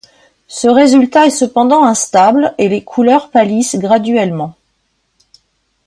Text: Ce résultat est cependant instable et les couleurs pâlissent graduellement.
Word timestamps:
Ce 0.47 0.67
résultat 0.67 1.27
est 1.27 1.29
cependant 1.29 1.83
instable 1.83 2.55
et 2.57 2.69
les 2.69 2.83
couleurs 2.83 3.29
pâlissent 3.29 3.75
graduellement. 3.75 4.55